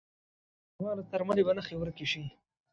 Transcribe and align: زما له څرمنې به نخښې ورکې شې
زما 0.77 0.91
له 0.97 1.03
څرمنې 1.09 1.43
به 1.45 1.53
نخښې 1.57 1.75
ورکې 1.77 2.05
شې 2.11 2.21